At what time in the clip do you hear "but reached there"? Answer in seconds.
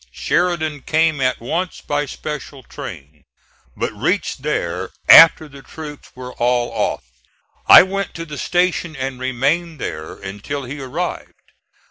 3.77-4.89